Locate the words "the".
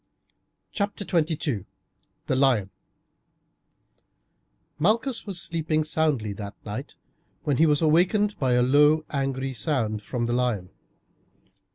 2.25-2.35, 10.25-10.33